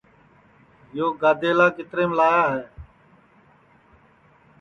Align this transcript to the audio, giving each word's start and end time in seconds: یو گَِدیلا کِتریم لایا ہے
یو 0.97 1.07
گَِدیلا 1.21 1.67
کِتریم 1.75 2.11
لایا 2.17 2.43
ہے 2.53 2.63